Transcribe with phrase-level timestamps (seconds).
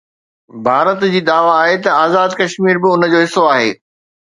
[0.65, 3.71] ڀارت جي دعويٰ آهي ته آزاد ڪشمير به ان جو حصو آهي.